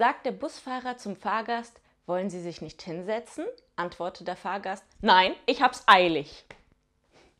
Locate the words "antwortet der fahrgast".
3.76-4.82